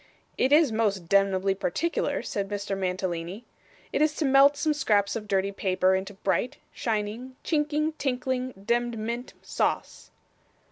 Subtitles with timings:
[0.35, 2.75] 'It is most demnebly particular,' said Mr.
[2.75, 3.45] Mantalini.
[3.93, 8.97] 'It is to melt some scraps of dirty paper into bright, shining, chinking, tinkling, demd
[8.97, 10.09] mint sauce.